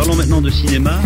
Parlons 0.00 0.16
maintenant 0.16 0.40
de 0.40 0.48
cinéma. 0.48 0.98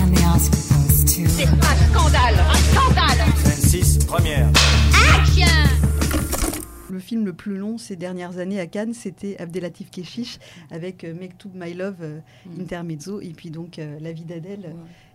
C'est 0.89 1.25
un 1.25 1.59
scandale 1.91 2.36
Un 2.48 2.54
scandale 2.54 3.27
26, 3.44 4.04
première. 4.06 4.49
Action 5.19 5.47
Le 6.93 7.01
film 7.01 7.25
le 7.25 7.33
plus 7.33 7.57
long 7.57 7.77
ces 7.77 7.96
dernières 7.96 8.38
années 8.38 8.61
à 8.61 8.69
Cannes, 8.69 8.95
c'était 8.95 9.37
Abdelatif 9.41 9.91
Keshish 9.91 10.38
avec 10.71 11.03
euh, 11.03 11.12
Mektoub 11.12 11.51
My 11.57 11.75
Love 11.75 11.96
euh, 12.03 12.21
Mm. 12.47 12.61
Intermezzo 12.61 13.21
et 13.21 13.30
puis 13.30 13.51
donc 13.51 13.80
euh, 13.80 13.99
La 14.01 14.12
vie 14.12 14.25
d'Adèle 14.25 14.67
euh, 14.67 14.72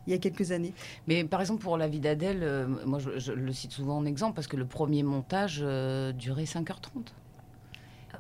il 0.08 0.12
y 0.12 0.14
a 0.14 0.20
quelques 0.20 0.52
années. 0.52 0.74
Mais 1.08 1.24
par 1.24 1.40
exemple, 1.40 1.62
pour 1.64 1.78
La 1.78 1.88
vie 1.88 2.02
d'Adèle, 2.02 2.40
euh, 2.44 2.68
moi 2.86 3.00
je, 3.00 3.18
je 3.18 3.32
le 3.32 3.54
cite 3.54 3.72
souvent 3.72 3.96
en 4.00 4.06
exemple 4.06 4.34
parce 4.36 4.48
que 4.48 4.58
le 4.58 4.66
premier 4.66 5.04
montage 5.04 5.62
euh, 5.64 6.12
durait 6.12 6.44
5h30. 6.44 7.14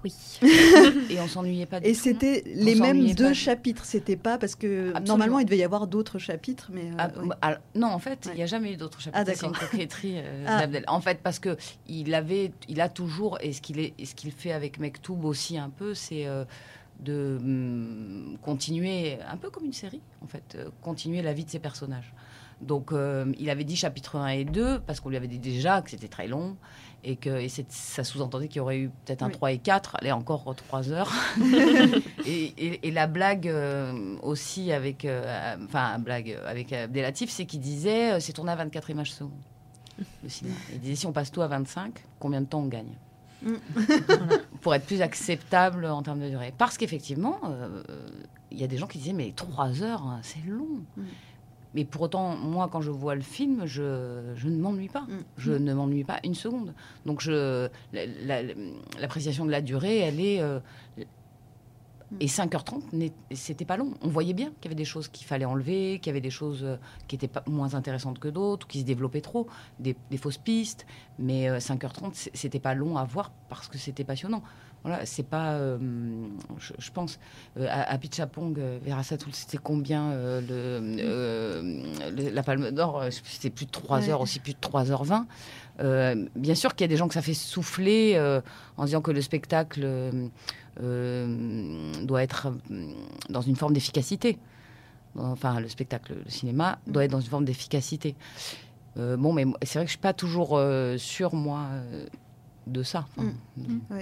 Oui. 0.03 0.13
Et 1.09 1.19
on 1.19 1.27
s'ennuyait 1.27 1.65
pas 1.65 1.79
du 1.79 1.87
Et 1.87 1.93
c'était 1.93 2.43
les 2.45 2.75
mêmes 2.75 3.13
deux 3.13 3.25
pas. 3.29 3.33
chapitres, 3.33 3.85
c'était 3.85 4.15
pas 4.15 4.37
parce 4.37 4.55
que 4.55 4.89
Absolument. 4.89 5.05
normalement 5.07 5.39
il 5.39 5.45
devait 5.45 5.57
y 5.57 5.63
avoir 5.63 5.87
d'autres 5.87 6.19
chapitres, 6.19 6.69
mais 6.73 6.91
euh, 6.91 6.95
Ah, 6.97 7.07
ouais. 7.19 7.35
ah, 7.41 7.57
non, 7.75 7.87
en 7.87 7.99
fait, 7.99 8.19
il 8.25 8.29
Ouais. 8.29 8.35
n'y 8.37 8.43
a 8.43 8.45
jamais 8.45 8.73
eu 8.73 8.77
d'autres 8.77 9.01
chapitres. 9.01 9.23
Ah, 9.27 9.35
C'est 9.35 9.45
une 9.45 9.51
coquetterie 9.51 10.13
euh, 10.17 10.45
Ah. 10.47 10.59
d'Abdel. 10.61 10.83
En 10.87 11.01
fait, 11.01 11.19
parce 11.21 11.39
que 11.39 11.57
il 11.87 12.13
avait, 12.13 12.51
il 12.67 12.79
a 12.81 12.89
toujours, 12.89 13.37
et 13.41 13.53
ce 13.53 13.61
qu'il 13.61 13.79
est, 13.79 13.93
ce 14.05 14.15
qu'il 14.15 14.31
fait 14.31 14.51
avec 14.53 14.79
Mektoub 14.79 15.25
aussi 15.25 15.57
un 15.57 15.69
peu, 15.69 15.93
c'est 15.93 16.25
euh, 16.27 16.45
de 17.01 17.37
hum, 17.41 18.37
continuer 18.41 19.17
un 19.29 19.37
peu 19.37 19.49
comme 19.49 19.65
une 19.65 19.73
série, 19.73 20.01
en 20.23 20.27
fait, 20.27 20.55
euh, 20.55 20.69
continuer 20.81 21.21
la 21.21 21.33
vie 21.33 21.45
de 21.45 21.49
ses 21.49 21.59
personnages. 21.59 22.13
Donc, 22.61 22.91
euh, 22.91 23.31
il 23.39 23.49
avait 23.49 23.63
dit 23.63 23.75
chapitre 23.75 24.17
1 24.17 24.27
et 24.29 24.43
2 24.45 24.79
parce 24.79 24.99
qu'on 24.99 25.09
lui 25.09 25.17
avait 25.17 25.27
dit 25.27 25.39
déjà 25.39 25.81
que 25.81 25.89
c'était 25.89 26.07
très 26.09 26.27
long 26.27 26.57
et 27.05 27.15
que 27.15 27.29
et 27.29 27.47
ça 27.69 28.03
sous-entendait 28.03 28.49
qu'il 28.49 28.57
y 28.57 28.59
aurait 28.59 28.79
eu 28.79 28.89
peut-être 29.05 29.23
un 29.23 29.27
Oui. 29.27 29.31
3 29.33 29.51
et 29.53 29.57
4, 29.59 29.95
allez 30.01 30.11
encore 30.11 30.53
3 30.53 30.91
heures. 30.91 31.11
et, 32.25 32.53
et- 32.57 32.87
et 32.87 32.91
la 32.91 33.07
blague 33.07 33.47
euh, 33.47 34.17
aussi 34.21 34.71
avec, 34.73 35.05
euh, 35.05 35.55
enfin, 35.65 35.99
blague 35.99 36.37
avec 36.45 36.73
Abdelatif, 36.73 37.29
c'est 37.29 37.45
qu'il 37.45 37.61
disait 37.61 38.19
c'est 38.19 38.33
tourné 38.33 38.51
à 38.51 38.55
24 38.57 38.89
images 38.89 39.13
secondes. 39.13 39.31
Le 40.23 40.29
cinéma. 40.29 40.55
Il 40.73 40.79
disait 40.79 40.95
si 40.95 41.05
on 41.05 41.11
passe 41.13 41.31
tout 41.31 41.41
à 41.41 41.47
25, 41.47 41.93
combien 42.19 42.41
de 42.41 42.45
temps 42.45 42.59
on 42.61 42.67
gagne? 42.67 42.93
Mm. 43.41 43.53
Voilà. 43.73 44.37
Pour 44.61 44.75
être 44.75 44.85
plus 44.85 45.01
acceptable 45.01 45.85
en 45.85 46.03
termes 46.03 46.19
de 46.19 46.27
durée. 46.29 46.53
Parce 46.57 46.77
qu'effectivement, 46.77 47.39
il 48.51 48.59
y 48.59 48.63
a 48.63 48.67
des 48.67 48.77
gens 48.77 48.87
qui 48.87 48.97
disaient 48.97 49.13
mais 49.13 49.31
3 49.33 49.81
heures, 49.83 50.03
hein, 50.03 50.19
c'est 50.23 50.43
long. 50.45 50.81
Mm. 50.97 51.03
Mais 51.75 51.85
pour 51.85 52.01
autant, 52.03 52.35
moi, 52.35 52.67
quand 52.71 52.81
je 52.81 52.89
vois 52.91 53.13
le 53.15 53.21
film, 53.21 53.65
je, 53.65 54.33
je 54.35 54.47
ne 54.47 54.57
m'ennuie 54.57 54.89
pas. 54.89 55.01
Mm. 55.01 55.17
Je 55.37 55.51
ne 55.53 55.73
m'ennuie 55.73 56.03
pas 56.03 56.19
une 56.23 56.33
seconde. 56.35 56.73
Donc, 57.05 57.21
je, 57.21 57.69
la- 57.93 58.05
la- 58.25 58.53
l'appréciation 58.99 59.45
de 59.45 59.51
la 59.51 59.61
durée, 59.61 59.99
elle 59.99 60.19
est. 60.19 60.41
euh, 60.41 60.59
et 62.19 62.27
5h30, 62.27 62.81
n'est- 62.93 63.11
c'était 63.33 63.65
pas 63.65 63.77
long. 63.77 63.93
On 64.01 64.07
voyait 64.09 64.33
bien 64.33 64.47
qu'il 64.59 64.65
y 64.65 64.67
avait 64.69 64.75
des 64.75 64.85
choses 64.85 65.07
qu'il 65.07 65.27
fallait 65.27 65.45
enlever, 65.45 65.99
qu'il 65.99 66.07
y 66.07 66.09
avait 66.09 66.21
des 66.21 66.29
choses 66.31 66.63
euh, 66.63 66.77
qui 67.07 67.15
étaient 67.15 67.27
pas 67.27 67.43
moins 67.47 67.75
intéressantes 67.75 68.19
que 68.19 68.27
d'autres, 68.27 68.67
qui 68.67 68.79
se 68.79 68.85
développaient 68.85 69.21
trop, 69.21 69.47
des, 69.79 69.95
des 70.09 70.17
fausses 70.17 70.37
pistes. 70.39 70.85
Mais 71.19 71.49
euh, 71.49 71.59
5h30, 71.59 72.13
c- 72.15 72.31
c'était 72.33 72.59
pas 72.59 72.73
long 72.73 72.97
à 72.97 73.03
voir 73.03 73.31
parce 73.49 73.67
que 73.67 73.77
c'était 73.77 74.03
passionnant. 74.03 74.41
Voilà, 74.83 75.05
c'est 75.05 75.23
pas. 75.27 75.55
euh, 75.55 75.77
je, 76.57 76.71
je 76.79 76.89
pense. 76.91 77.19
Euh, 77.57 77.67
à, 77.69 77.91
à 77.91 77.97
Pichapong, 77.97 78.57
euh, 78.57 78.79
Vera 78.85 79.03
Satoul, 79.03 79.33
c'était 79.35 79.57
combien 79.57 80.11
euh, 80.11 80.39
le, 80.39 81.01
euh, 81.03 81.83
le- 82.15 82.29
la 82.29 82.43
Palme 82.43 82.71
d'Or 82.71 83.01
euh, 83.01 83.09
C'était 83.11 83.49
plus 83.49 83.65
de 83.65 83.71
3 83.71 83.99
Ouais. 83.99 84.09
heures, 84.09 84.21
aussi 84.21 84.39
plus 84.39 84.53
de 84.53 84.59
3h20. 84.59 85.25
Euh, 85.81 86.25
bien 86.35 86.55
sûr 86.55 86.75
qu'il 86.75 86.85
y 86.85 86.89
a 86.89 86.89
des 86.89 86.97
gens 86.97 87.07
que 87.07 87.13
ça 87.13 87.21
fait 87.21 87.33
souffler 87.33 88.13
euh, 88.15 88.41
en 88.77 88.85
disant 88.85 89.01
que 89.01 89.11
le 89.11 89.21
spectacle 89.21 89.81
euh, 89.83 90.11
euh, 90.13 90.27
doit 90.79 92.23
être 92.23 92.47
euh, 92.71 92.91
dans 93.29 93.41
une 93.41 93.55
forme 93.55 93.73
d'efficacité. 93.73 94.37
Enfin, 95.17 95.59
le 95.59 95.67
spectacle, 95.67 96.13
le 96.23 96.29
cinéma 96.31 96.79
doit 96.87 97.03
être 97.05 97.11
dans 97.11 97.19
une 97.19 97.29
forme 97.29 97.45
d'efficacité. 97.45 98.15
Euh, 98.97 99.17
bon, 99.17 99.33
mais 99.33 99.45
c'est 99.63 99.79
vrai 99.79 99.85
que 99.85 99.89
je 99.89 99.93
suis 99.93 99.97
pas 99.97 100.13
toujours 100.13 100.57
euh, 100.57 100.97
sûre, 100.97 101.33
moi, 101.33 101.65
euh, 101.71 102.05
de 102.67 102.83
ça. 102.83 103.05
Enfin, 103.17 103.29
Bah, 103.89 103.95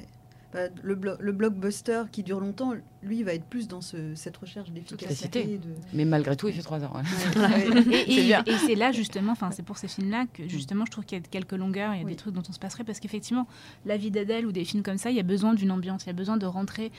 le, 0.84 0.96
blo- 0.96 1.18
le 1.20 1.32
blockbuster 1.32 2.04
qui 2.12 2.24
dure 2.24 2.40
longtemps, 2.40 2.74
lui, 3.04 3.24
va 3.24 3.34
être 3.34 3.46
plus 3.46 3.68
dans 3.68 3.82
ce- 3.82 4.16
cette 4.16 4.38
recherche 4.38 4.70
Efficacité. 4.76 5.44
d'efficacité. 5.44 5.58
de- 5.58 5.74
Mais 5.94 6.06
malgré 6.06 6.36
tout, 6.36 6.48
il 6.48 6.54
fait 6.54 6.62
3 6.62 6.84
heures. 6.84 6.96
ouais. 6.96 7.42
Ouais. 7.42 7.68
Et, 8.08 8.12
C'est 8.16 8.22
et- 8.22 8.26
bien. 8.26 8.44
et 8.46 8.54
c'est 8.66 8.76
là 8.76 8.92
justement, 8.92 9.32
enfin 9.32 9.52
c'est 9.52 9.64
pour 9.64 9.78
ces 9.78 9.88
films-là 9.88 10.26
que 10.34 10.48
justement 10.48 10.86
je 10.86 10.92
trouve 10.92 11.06
qu'il 11.06 11.18
y 11.18 11.22
a 11.22 11.24
quelques 11.24 11.54
longueurs, 11.54 11.94
il 11.94 12.00
y 12.00 12.02
a 12.02 12.06
Oui. 12.06 12.12
des 12.12 12.18
trucs 12.18 12.34
dont 12.34 12.44
on 12.48 12.52
se 12.54 12.60
passerait 12.60 12.84
parce 12.84 13.00
qu'effectivement, 13.00 13.48
La 13.86 13.98
vie 13.98 14.12
d'Adèle 14.12 14.46
ou 14.46 14.52
des 14.52 14.66
films 14.66 14.84
comme 14.84 14.98
ça, 14.98 15.10
il 15.12 15.16
y 15.16 15.20
a 15.20 15.24
besoin 15.24 15.54
d'une 15.54 15.72
ambiance, 15.72 16.04
il 16.04 16.08
y 16.08 16.10
a 16.10 16.14
besoin 16.14 16.38
de 16.38 16.46
rentrer 16.46 16.92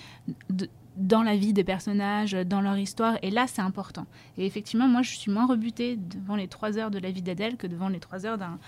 de- 0.50 0.68
dans 0.96 1.22
la 1.22 1.36
vie 1.36 1.52
des 1.52 1.62
personnages, 1.64 2.32
dans 2.32 2.60
leur 2.60 2.76
histoire, 2.76 3.18
et 3.22 3.30
là 3.30 3.46
c'est 3.46 3.62
important. 3.62 4.06
Et 4.36 4.46
effectivement, 4.46 4.88
moi 4.88 5.02
je 5.02 5.14
suis 5.16 5.30
moins 5.30 5.46
rebutée 5.46 5.96
devant 5.96 6.34
les 6.36 6.48
trois 6.48 6.76
heures 6.78 6.90
de 6.90 6.98
La 6.98 7.10
vie 7.12 7.22
d'Adèle 7.22 7.56
que 7.56 7.66
devant 7.68 7.88
les 7.88 8.00
trois 8.00 8.26
heures 8.26 8.36
d'un 8.38 8.58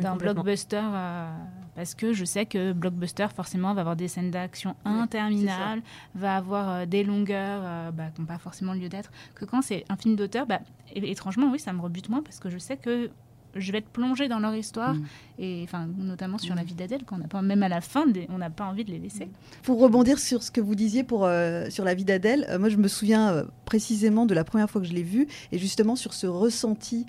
D'un 0.00 0.16
blockbuster 0.16 0.80
euh, 0.82 1.30
parce 1.74 1.94
que 1.94 2.12
je 2.12 2.24
sais 2.24 2.46
que 2.46 2.72
blockbuster 2.72 3.26
forcément 3.34 3.74
va 3.74 3.80
avoir 3.80 3.96
des 3.96 4.08
scènes 4.08 4.30
d'action 4.30 4.74
interminables 4.84 5.82
va 6.14 6.36
avoir 6.36 6.70
euh, 6.70 6.86
des 6.86 7.04
longueurs 7.04 7.62
euh, 7.64 7.90
bah, 7.90 8.04
qui 8.14 8.20
n'ont 8.20 8.26
pas 8.26 8.38
forcément 8.38 8.74
lieu 8.74 8.88
d'être. 8.88 9.10
Que 9.34 9.44
quand 9.44 9.62
c'est 9.62 9.84
un 9.88 9.96
film 9.96 10.16
d'auteur 10.16 10.46
bah, 10.46 10.60
étrangement 10.94 11.50
oui 11.52 11.58
ça 11.58 11.72
me 11.72 11.80
rebute 11.80 12.08
moins 12.08 12.22
parce 12.22 12.38
que 12.40 12.50
je 12.50 12.58
sais 12.58 12.76
que 12.76 13.10
je 13.56 13.70
vais 13.70 13.78
être 13.78 13.88
plongée 13.88 14.26
dans 14.26 14.40
leur 14.40 14.52
histoire 14.56 14.94
Mm. 14.94 15.04
et 15.38 15.60
enfin 15.62 15.86
notamment 15.96 16.38
sur 16.38 16.56
la 16.56 16.64
vie 16.64 16.74
d'Adèle 16.74 17.04
qu'on 17.04 17.18
n'a 17.18 17.28
pas 17.28 17.40
même 17.40 17.62
à 17.62 17.68
la 17.68 17.80
fin 17.80 18.04
des- 18.06 18.26
on 18.30 18.38
n'a 18.38 18.50
pas 18.50 18.64
envie 18.64 18.84
de 18.84 18.90
les 18.90 18.98
laisser. 18.98 19.28
Pour 19.62 19.80
rebondir 19.80 20.18
sur 20.18 20.42
ce 20.42 20.50
que 20.50 20.60
vous 20.60 20.74
disiez 20.74 21.04
pour, 21.04 21.24
euh, 21.24 21.70
sur 21.70 21.84
la 21.84 21.94
vie 21.94 22.04
d'Adèle, 22.04 22.46
euh, 22.48 22.58
moi 22.58 22.68
je 22.68 22.76
me 22.76 22.88
souviens 22.88 23.30
euh, 23.32 23.44
précisément 23.64 24.26
de 24.26 24.34
la 24.34 24.42
première 24.42 24.68
fois 24.68 24.80
que 24.80 24.86
je 24.88 24.92
l'ai 24.92 25.04
vu 25.04 25.28
et 25.52 25.58
justement 25.58 25.94
sur 25.94 26.14
ce 26.14 26.26
ressenti 26.26 27.06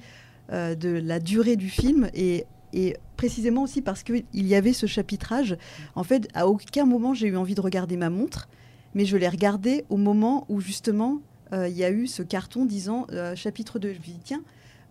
de 0.52 1.00
la 1.03 1.19
durée 1.19 1.56
du 1.56 1.69
film 1.69 2.07
et, 2.13 2.46
et 2.74 2.96
précisément 3.18 3.64
aussi 3.64 3.81
parce 3.81 4.03
qu'il 4.03 4.26
y 4.34 4.56
avait 4.56 4.74
ce 4.74 4.86
chapitrage. 4.86 5.58
En 5.96 6.03
fait, 6.03 6.28
à 6.34 6.48
aucun 6.48 6.86
moment 6.86 7.14
j'ai 7.14 7.28
eu 7.28 7.38
envie 7.38 7.56
de 7.56 7.62
regarder 7.62 7.98
ma 7.98 8.09
montre, 8.09 8.48
mais 8.94 9.06
je 9.06 9.18
l'ai 9.18 9.30
regardé 9.30 9.86
au 9.90 9.98
moment 9.98 10.46
où 10.50 10.59
justement 10.59 11.22
euh, 11.53 11.68
il 11.68 11.78
y 11.78 11.84
a 11.84 11.92
eu 11.92 12.08
ce 12.08 12.24
carton 12.24 12.66
disant 12.66 13.08
euh, 13.12 13.36
chapitre 13.36 13.80
2. 13.80 13.94
Je 13.94 14.00
me 14.00 14.03
dit, 14.03 14.20
tiens, 14.24 14.42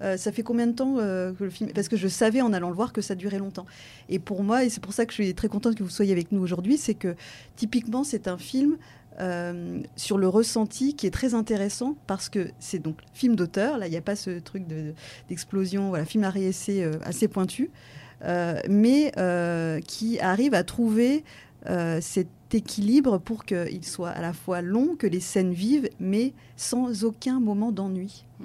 euh, 0.03 0.17
ça 0.17 0.33
fait 0.33 0.43
combien 0.43 0.67
de 0.67 0.73
temps 0.73 0.97
que 0.97 1.45
le 1.45 1.51
film 1.51 1.71
Parce 1.73 1.89
que 1.89 1.97
je 1.97 2.09
savais 2.09 2.41
en 2.41 2.53
allant 2.53 2.69
le 2.69 2.75
voir 2.75 2.93
que 2.93 3.01
ça 3.01 3.15
durait 3.15 3.39
longtemps. 3.39 3.67
Et 4.09 4.19
pour 4.19 4.43
moi, 4.43 4.65
et 4.65 4.69
c'est 4.69 4.83
pour 4.83 4.93
ça 4.93 5.07
que 5.07 5.13
je 5.13 5.23
suis 5.23 5.35
très 5.35 5.49
contente 5.49 5.75
que 5.75 5.83
vous 5.83 5.91
soyez 5.91 6.13
avec 6.13 6.33
nous 6.33 6.41
aujourd'hui, 6.41 6.77
c'est 6.77 6.95
que 6.95 7.15
typiquement, 7.57 8.05
c'est 8.05 8.29
un 8.29 8.39
film 8.39 8.77
euh, 9.21 9.81
sur 9.97 10.19
le 10.19 10.29
ressenti 10.29 10.95
qui 10.95 11.07
est 11.07 11.11
très 11.11 11.35
intéressant 11.35 11.97
parce 12.07 12.29
que 12.29 12.49
c'est 12.59 12.81
donc 12.81 12.97
film 13.13 13.37
d'auteur. 13.37 13.79
Là, 13.79 13.87
il 13.87 13.91
n'y 13.91 13.97
a 13.97 14.03
pas 14.03 14.17
ce 14.17 14.39
truc 14.39 14.67
de- 14.67 14.95
d'explosion, 15.29 15.89
voilà, 15.91 16.05
film 16.05 16.25
à 16.25 16.33
essai 16.37 16.83
euh, 16.83 16.93
assez 17.05 17.29
pointu, 17.29 17.71
euh, 18.25 18.59
mais 18.69 19.13
qui 19.87 20.19
arrive 20.21 20.55
à 20.55 20.65
trouver 20.65 21.25
cet 22.01 22.29
équilibre 22.53 23.19
pour 23.19 23.45
qu'il 23.45 23.85
soit 23.85 24.11
à 24.11 24.21
la 24.21 24.33
fois 24.33 24.61
long, 24.61 24.97
que 24.97 25.07
les 25.07 25.21
scènes 25.21 25.53
vivent, 25.53 25.89
mais 25.99 26.33
sans 26.57 27.05
aucun 27.05 27.41
moment 27.41 27.73
d'ennui. 27.73 28.25
Mm. 28.41 28.45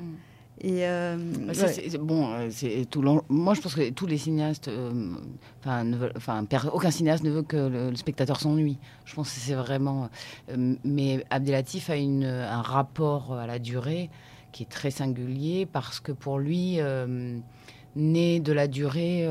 Et 0.62 0.86
euh, 0.86 1.53
ça, 1.53 1.66
ouais. 1.68 1.74
c'est- 1.74 1.90
c'est- 1.90 1.97
bon, 1.97 2.34
euh, 2.34 2.47
c'est 2.52 2.86
tout 2.90 3.02
Moi, 3.30 3.53
je 3.53 3.62
pense 3.62 3.75
que 3.75 3.90
tous 3.92 4.08
les 4.08 4.18
cinéastes, 4.18 4.68
euh, 4.68 4.92
enfin, 5.66 6.46
aucun 6.74 6.92
cinéaste 6.92 7.24
ne 7.24 7.30
veut 7.30 7.44
que 7.44 7.56
le, 7.56 7.90
le 7.92 7.96
spectateur 7.96 8.40
s'ennuie. 8.42 8.78
Je 9.06 9.16
pense 9.16 9.34
que 9.34 9.40
c'est 9.40 9.53
vraiment. 9.53 10.09
euh, 10.52 10.75
mais 10.84 11.24
Abdelatif 11.30 11.90
a 11.90 11.96
une, 11.96 12.25
un 12.25 12.62
rapport 12.62 13.34
à 13.34 13.48
la 13.48 13.58
durée 13.58 14.09
qui 14.52 14.64
est 14.64 14.69
très 14.69 14.92
singulier 14.92 15.66
parce 15.66 16.00
que 16.02 16.12
pour 16.12 16.40
lui, 16.40 16.80
né 17.96 18.40
de 18.40 18.52
la 18.52 18.68
durée 18.68 19.28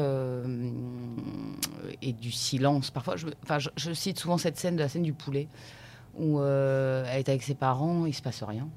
et 2.03 2.13
du 2.13 2.31
silence. 2.33 2.91
Parfois, 2.91 3.17
je, 3.17 3.27
je, 3.59 3.69
je 3.77 3.93
cite 3.93 4.19
souvent 4.19 4.39
cette 4.39 4.57
scène 4.57 4.77
de 4.77 4.81
la 4.81 4.89
scène 4.89 5.03
du 5.03 5.13
poulet 5.13 5.49
où 6.19 6.41
elle 6.43 7.19
est 7.19 7.29
avec 7.29 7.43
ses 7.43 7.55
parents, 7.55 8.07
il 8.07 8.15
se 8.15 8.23
passe 8.23 8.43
rien. 8.43 8.69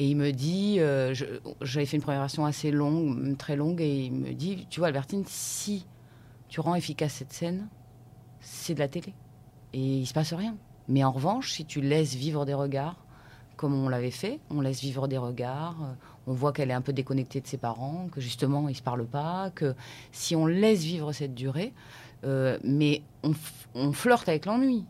Et 0.00 0.06
il 0.06 0.16
me 0.16 0.32
dit, 0.32 0.76
euh, 0.78 1.12
j'avais 1.60 1.84
fait 1.84 1.98
une 1.98 2.02
première 2.02 2.22
version 2.22 2.46
assez 2.46 2.70
longue, 2.70 3.36
très 3.36 3.54
longue, 3.54 3.82
et 3.82 4.06
il 4.06 4.12
me 4.12 4.32
dit, 4.32 4.66
tu 4.70 4.80
vois 4.80 4.86
Albertine, 4.86 5.24
si 5.26 5.84
tu 6.48 6.60
rends 6.60 6.74
efficace 6.74 7.12
cette 7.12 7.34
scène, 7.34 7.68
c'est 8.40 8.72
de 8.72 8.78
la 8.78 8.88
télé. 8.88 9.12
Et 9.74 9.98
il 9.98 10.06
se 10.06 10.14
passe 10.14 10.32
rien. 10.32 10.56
Mais 10.88 11.04
en 11.04 11.10
revanche, 11.10 11.52
si 11.52 11.66
tu 11.66 11.82
laisses 11.82 12.14
vivre 12.14 12.46
des 12.46 12.54
regards, 12.54 12.96
comme 13.58 13.74
on 13.74 13.90
l'avait 13.90 14.10
fait, 14.10 14.40
on 14.48 14.62
laisse 14.62 14.80
vivre 14.80 15.06
des 15.06 15.18
regards, 15.18 15.76
euh, 15.82 15.92
on 16.26 16.32
voit 16.32 16.54
qu'elle 16.54 16.70
est 16.70 16.74
un 16.74 16.80
peu 16.80 16.94
déconnectée 16.94 17.42
de 17.42 17.46
ses 17.46 17.58
parents, 17.58 18.08
que 18.10 18.22
justement 18.22 18.70
ils 18.70 18.76
se 18.76 18.82
parlent 18.82 19.06
pas, 19.06 19.50
que 19.50 19.74
si 20.12 20.34
on 20.34 20.46
laisse 20.46 20.82
vivre 20.82 21.12
cette 21.12 21.34
durée, 21.34 21.74
euh, 22.24 22.58
mais 22.64 23.02
on, 23.22 23.32
on 23.74 23.92
flirte 23.92 24.30
avec 24.30 24.46
l'ennui, 24.46 24.86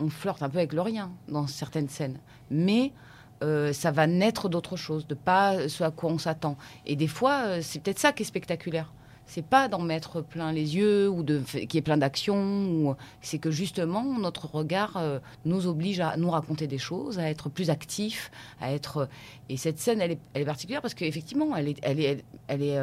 on 0.00 0.10
flirte 0.10 0.42
un 0.42 0.50
peu 0.50 0.58
avec 0.58 0.74
le 0.74 0.82
rien 0.82 1.12
dans 1.28 1.46
certaines 1.46 1.88
scènes, 1.88 2.18
mais 2.50 2.92
euh, 3.42 3.72
ça 3.72 3.90
va 3.90 4.06
naître 4.06 4.48
d'autre 4.48 4.76
chose, 4.76 5.06
de 5.06 5.14
pas 5.14 5.68
ce 5.68 5.84
à 5.84 5.90
quoi 5.90 6.10
on 6.10 6.18
s'attend. 6.18 6.56
Et 6.86 6.96
des 6.96 7.08
fois, 7.08 7.42
euh, 7.44 7.58
c'est 7.62 7.80
peut-être 7.80 7.98
ça 7.98 8.12
qui 8.12 8.22
est 8.22 8.26
spectaculaire. 8.26 8.92
c'est 9.26 9.44
pas 9.44 9.68
d'en 9.68 9.80
mettre 9.80 10.20
plein 10.20 10.52
les 10.52 10.76
yeux 10.76 11.08
ou 11.08 11.22
de 11.22 11.40
qu'il 11.40 11.74
y 11.74 11.78
ait 11.78 11.82
plein 11.82 11.96
d'actions. 11.96 12.96
C'est 13.22 13.38
que 13.38 13.50
justement 13.50 14.04
notre 14.18 14.46
regard 14.46 14.96
euh, 14.96 15.18
nous 15.44 15.66
oblige 15.66 16.00
à 16.00 16.16
nous 16.16 16.30
raconter 16.30 16.66
des 16.66 16.78
choses, 16.78 17.18
à 17.18 17.28
être 17.30 17.48
plus 17.48 17.70
actifs, 17.70 18.30
à 18.60 18.72
être. 18.72 19.08
Et 19.48 19.56
cette 19.56 19.78
scène, 19.78 20.00
elle 20.00 20.12
est, 20.12 20.20
est 20.34 20.44
particulière 20.44 20.82
parce 20.82 20.94
qu'effectivement, 20.94 21.56
elle 21.56 21.68
est, 21.68 21.84
est, 21.84 22.24
est 22.48 22.78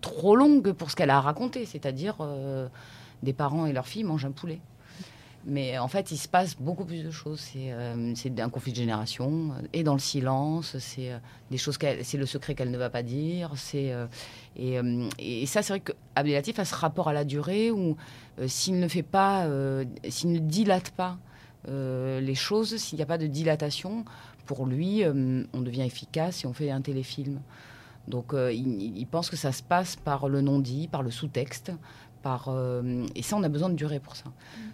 trop 0.00 0.36
longue 0.36 0.72
pour 0.72 0.90
ce 0.90 0.96
qu'elle 0.96 1.10
a 1.10 1.18
à 1.18 1.20
raconter, 1.20 1.66
c'est-à-dire 1.66 2.16
des 3.22 3.32
parents 3.32 3.66
et 3.66 3.72
leur 3.72 3.86
fille 3.86 4.04
mangent 4.04 4.26
un 4.26 4.32
poulet. 4.32 4.60
Mais 5.46 5.78
en 5.78 5.88
fait, 5.88 6.10
il 6.10 6.16
se 6.16 6.26
passe 6.26 6.56
beaucoup 6.56 6.86
plus 6.86 7.02
de 7.02 7.10
choses. 7.10 7.40
C'est 7.40 7.70
euh, 7.70 8.14
un 8.38 8.48
conflit 8.48 8.72
de 8.72 8.76
génération, 8.76 9.52
euh, 9.52 9.66
et 9.74 9.82
dans 9.82 9.92
le 9.92 9.98
silence, 9.98 10.78
c'est 10.78 11.12
euh, 11.12 11.18
des 11.50 11.58
choses, 11.58 11.78
c'est 12.02 12.16
le 12.16 12.24
secret 12.26 12.54
qu'elle 12.54 12.70
ne 12.70 12.78
va 12.78 12.88
pas 12.88 13.02
dire. 13.02 13.52
C'est 13.56 13.92
et, 14.56 15.46
ça, 15.46 15.62
c'est 15.62 15.74
vrai 15.74 15.80
que 15.80 15.92
Abdelatif 16.14 16.58
a 16.58 16.64
ce 16.64 16.74
rapport 16.74 17.08
à 17.08 17.12
la 17.12 17.24
durée 17.24 17.70
où 17.70 17.96
s'il 18.46 18.78
ne 18.78 18.88
fait 18.88 19.02
pas, 19.02 19.46
s'il 20.08 20.32
ne 20.32 20.38
dilate 20.38 20.90
pas 20.90 21.18
les 21.68 22.34
choses, 22.34 22.76
s'il 22.76 22.96
n'y 22.96 23.02
a 23.02 23.06
pas 23.06 23.18
de 23.18 23.26
dilatation, 23.26 24.04
pour 24.46 24.66
lui, 24.66 25.02
on 25.04 25.60
devient 25.60 25.82
efficace 25.82 26.44
et 26.44 26.46
on 26.46 26.52
fait 26.52 26.70
un 26.70 26.80
téléfilm. 26.80 27.40
Donc, 28.08 28.32
il 28.34 29.06
pense 29.10 29.28
que 29.28 29.36
ça 29.36 29.52
se 29.52 29.62
passe 29.62 29.96
par 29.96 30.28
le 30.28 30.40
non-dit, 30.40 30.88
par 30.88 31.02
le 31.02 31.10
sous-texte, 31.10 31.72
par 32.24 32.46
euh, 32.48 33.06
et 33.14 33.22
ça, 33.22 33.36
on 33.36 33.42
a 33.42 33.50
besoin 33.50 33.68
de 33.68 33.74
durée 33.74 34.00
pour 34.00 34.16
ça. 34.16 34.24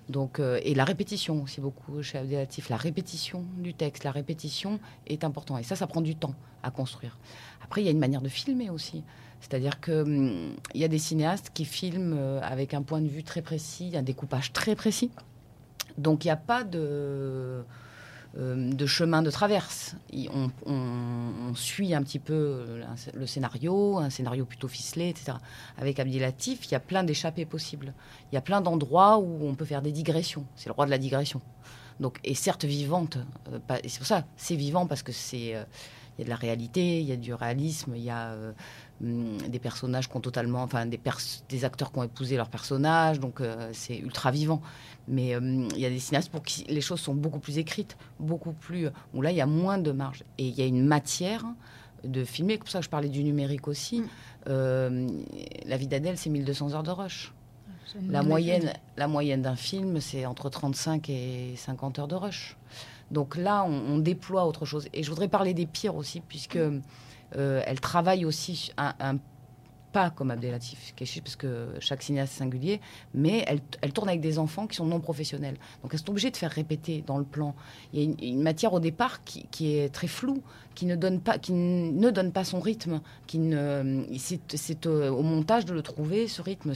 Donc, 0.09 0.39
euh, 0.39 0.61
et 0.63 0.73
la 0.73 0.85
répétition 0.85 1.43
aussi 1.43 1.61
beaucoup 1.61 2.01
chez 2.01 2.19
Abdelatif, 2.19 2.69
la 2.69 2.77
répétition 2.77 3.45
du 3.59 3.75
texte, 3.75 4.05
la 4.05 4.13
répétition 4.13 4.79
est 5.09 5.25
important. 5.25 5.59
Et 5.59 5.65
ça, 5.65 5.75
ça 5.75 5.89
prend 5.89 6.01
du 6.01 6.15
temps 6.15 6.35
à 6.63 6.71
construire. 6.71 7.19
Après, 7.65 7.83
il 7.83 7.87
y 7.87 7.89
a 7.89 7.91
une 7.91 7.99
manière 7.99 8.23
de 8.23 8.29
filmer 8.29 8.71
aussi. 8.71 9.03
C'est-à-dire 9.41 9.81
qu'il 9.81 10.55
y 10.75 10.85
a 10.85 10.89
des 10.89 10.99
cinéastes 10.99 11.51
qui 11.53 11.65
filment 11.65 12.17
euh, 12.17 12.41
avec 12.43 12.73
un 12.73 12.83
point 12.83 13.01
de 13.01 13.09
vue 13.09 13.25
très 13.25 13.43
précis, 13.43 13.91
un 13.97 14.03
découpage 14.03 14.53
très 14.53 14.77
précis. 14.77 15.11
Donc, 15.99 16.25
il 16.25 16.29
n'y 16.29 16.33
a 16.33 16.37
pas 16.37 16.63
de, 16.63 17.65
de 18.37 18.87
chemin 18.87 19.23
de 19.23 19.31
traverse. 19.31 19.97
On, 20.67 21.55
suit 21.55 21.95
un 21.95 22.03
petit 22.03 22.21
peu 22.21 22.33
euh, 22.33 22.85
le 23.13 23.27
scénario, 23.27 23.99
un 23.99 24.09
scénario 24.09 24.45
plutôt 24.45 24.69
ficelé, 24.69 25.09
etc. 25.09 25.33
Avec 25.77 25.99
Abdelatif, 25.99 26.67
il 26.67 26.73
y 26.73 26.75
a 26.75 26.81
plein 26.81 27.03
d'échappées 27.03 27.45
possibles. 27.45 27.93
Il 28.31 28.37
y 28.37 28.39
a 28.39 28.41
plein 28.41 28.61
d'endroits 28.61 29.19
où 29.19 29.47
on 29.47 29.55
peut 29.55 29.65
faire 29.65 29.83
des 29.83 29.91
digressions. 29.91 30.45
C'est 30.55 30.69
le 30.69 30.75
roi 30.75 30.87
de 30.87 30.91
la 30.91 30.99
digression. 30.99 31.41
Donc, 31.99 32.19
et 32.25 32.35
certes 32.35 32.65
vivante. 32.65 33.19
euh, 33.53 33.59
c'est 33.85 33.99
pour 33.99 34.07
ça, 34.07 34.25
c'est 34.37 34.57
vivant 34.57 34.87
parce 34.87 35.03
que 35.03 35.13
c'est, 35.13 35.57
euh, 35.57 35.65
y 36.21 36.23
a 36.23 36.25
de 36.25 36.31
la 36.31 36.37
réalité, 36.37 37.01
il 37.01 37.07
y 37.07 37.13
a 37.13 37.17
du 37.17 37.35
réalisme, 37.35 37.95
il 37.97 38.03
y 38.03 38.11
a 38.11 38.31
euh, 38.31 38.53
hum, 39.03 39.39
des 39.49 39.59
personnages 39.59 40.09
qui 40.09 40.17
ont 40.17 40.21
totalement, 40.21 40.63
enfin 40.63 40.87
des, 40.87 41.01
des 41.49 41.65
acteurs 41.65 41.93
qui 41.93 41.99
ont 41.99 42.05
épousé 42.05 42.37
leurs 42.37 42.49
personnages, 42.49 43.21
donc 43.21 43.41
euh, 43.41 43.71
c'est 43.73 43.99
ultra 43.99 44.31
vivant. 44.31 44.61
Mais 45.09 45.37
hum, 45.37 45.69
il 45.75 45.81
y 45.81 45.87
a 45.87 45.91
des 45.91 45.99
cinéastes 45.99 46.31
pour 46.31 46.43
qui 46.43 46.65
les 46.65 46.81
choses 46.81 47.01
sont 47.01 47.15
beaucoup 47.15 47.41
plus 47.41 47.59
écrites, 47.59 47.97
beaucoup 48.19 48.53
plus, 48.53 48.89
où 49.15 49.23
là 49.23 49.31
il 49.31 49.37
y 49.37 49.41
a 49.41 49.47
moins 49.47 49.79
de 49.79 49.93
marge 49.93 50.25
et 50.39 50.47
il 50.47 50.55
y 50.55 50.63
a 50.63 50.67
une 50.67 50.85
matière 50.85 51.45
de 52.05 52.25
filmer. 52.25 52.55
C'est 52.55 52.59
pour 52.59 52.69
ça 52.71 52.79
que 52.79 52.85
je 52.85 52.91
parlais 52.91 53.09
du 53.09 53.23
numérique 53.25 53.69
aussi. 53.69 54.01
Mm. 54.01 54.09
Euh, 54.49 55.09
la 55.67 55.77
vie 55.77 55.87
d'Adèle, 55.87 56.17
c'est 56.17 56.31
1200 56.31 56.75
heures 56.75 56.83
de 56.83 56.91
rush. 56.91 57.33
La 58.09 58.23
moyenne, 58.23 58.73
la 58.97 59.09
moyenne 59.09 59.43
d'un 59.43 59.57
film, 59.57 60.01
c'est 60.01 60.25
entre 60.25 60.49
35 60.49 61.11
et 61.11 61.55
50 61.57 61.99
heures 61.99 62.09
de 62.09 62.15
rush. 62.15 62.57
Donc 63.11 63.37
là, 63.37 63.65
on, 63.65 63.95
on 63.95 63.99
déploie 63.99 64.47
autre 64.47 64.65
chose. 64.65 64.89
Et 64.93 65.03
je 65.03 65.11
voudrais 65.11 65.29
parler 65.29 65.55
des 65.55 65.67
pires 65.67 65.97
aussi, 65.97 66.21
puisque 66.21 66.57
euh, 66.57 67.63
elle 67.65 67.81
travaille 67.81 68.25
aussi 68.25 68.73
un, 68.77 68.95
un 69.01 69.19
pas 69.93 70.11
comme 70.11 70.31
Abdelatif 70.31 70.95
parce 70.97 71.37
que 71.37 71.69
chaque 71.81 72.03
cinéaste 72.03 72.35
est 72.35 72.39
singulier, 72.39 72.81
mais 73.15 73.45
elle, 73.47 73.61
elle 73.81 73.93
tourne 73.93 74.09
avec 74.09 74.21
des 74.21 74.39
enfants 74.39 74.67
qui 74.67 74.77
sont 74.77 74.87
non 74.87 75.01
professionnels. 75.01 75.57
Donc 75.83 75.93
elles 75.93 75.99
sont 75.99 76.11
obligées 76.11 76.31
de 76.31 76.37
faire 76.37 76.51
répéter 76.51 77.03
dans 77.07 77.19
le 77.19 77.25
plan. 77.25 77.55
Il 77.93 77.99
y 77.99 78.03
a 78.03 78.05
une, 78.05 78.17
une 78.23 78.43
matière 78.43 78.73
au 78.73 78.81
départ 78.81 79.25
qui, 79.25 79.47
qui 79.51 79.77
est 79.77 79.93
très 79.93 80.07
floue, 80.07 80.43
qui 80.75 80.87
ne 80.87 80.97
donne 80.97 81.21
pas, 81.21 81.39
qui 81.39 81.53
ne 81.53 82.11
donne 82.11 82.33
pas 82.33 82.45
son 82.45 82.61
rythme, 82.61 83.01
qui 83.27 83.39
ne, 83.39 84.05
c'est, 84.17 84.87
au, 84.87 85.23
montage 85.23 85.65
de 85.65 85.75
le 85.75 85.83
trouver 85.83 86.29
ce 86.29 86.43
rythme. 86.43 86.73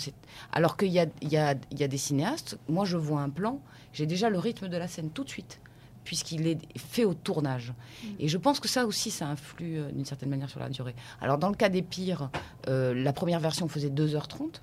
Alors 0.52 0.76
qu'il 0.76 0.90
y 0.90 0.98
a, 0.98 1.06
il 1.22 1.32
y, 1.32 1.36
a, 1.36 1.54
il 1.70 1.78
y 1.78 1.84
a 1.84 1.88
des 1.88 1.98
cinéastes, 1.98 2.58
moi 2.69 2.84
je 2.84 2.96
vois 2.96 3.20
un 3.20 3.31
plan, 3.31 3.60
j'ai 3.92 4.06
déjà 4.06 4.28
le 4.28 4.38
rythme 4.38 4.69
de 4.69 4.76
la 4.76 4.88
scène 4.88 5.10
tout 5.10 5.25
de 5.25 5.31
suite 5.31 5.60
puisqu'il 6.05 6.47
est 6.47 6.59
fait 6.79 7.05
au 7.05 7.15
tournage. 7.15 7.73
Et 8.19 8.29
je 8.29 8.39
pense 8.39 8.61
que 8.61 8.69
ça 8.69 8.87
aussi, 8.87 9.11
ça 9.11 9.27
influe 9.27 9.79
euh, 9.79 9.91
d'une 9.91 10.05
certaine 10.05 10.29
manière 10.29 10.51
sur 10.51 10.61
la 10.61 10.69
durée. 10.69 10.95
Alors, 11.21 11.39
dans 11.39 11.49
le 11.49 11.55
cas 11.55 11.69
des 11.69 11.83
pires, 11.83 12.31
euh, 12.69 12.95
la 12.95 13.12
première 13.12 13.41
version 13.41 13.69
faisait 13.69 13.89
2h30. 13.89 14.61